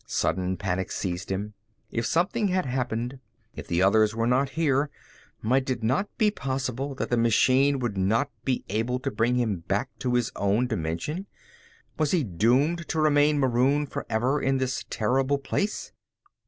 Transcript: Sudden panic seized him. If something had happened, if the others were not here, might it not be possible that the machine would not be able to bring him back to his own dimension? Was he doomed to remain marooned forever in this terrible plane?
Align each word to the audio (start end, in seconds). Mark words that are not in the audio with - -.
Sudden 0.07 0.57
panic 0.57 0.89
seized 0.91 1.29
him. 1.29 1.53
If 1.91 2.07
something 2.07 2.47
had 2.47 2.65
happened, 2.65 3.19
if 3.53 3.67
the 3.67 3.83
others 3.83 4.15
were 4.15 4.25
not 4.25 4.49
here, 4.57 4.89
might 5.43 5.69
it 5.69 5.83
not 5.83 6.09
be 6.17 6.31
possible 6.31 6.95
that 6.95 7.11
the 7.11 7.17
machine 7.17 7.77
would 7.77 7.95
not 7.99 8.31
be 8.43 8.63
able 8.67 8.97
to 8.97 9.11
bring 9.11 9.35
him 9.35 9.57
back 9.57 9.89
to 9.99 10.15
his 10.15 10.31
own 10.35 10.65
dimension? 10.65 11.27
Was 11.99 12.09
he 12.13 12.23
doomed 12.23 12.87
to 12.87 12.99
remain 12.99 13.37
marooned 13.37 13.91
forever 13.91 14.41
in 14.41 14.57
this 14.57 14.83
terrible 14.89 15.37
plane? 15.37 15.67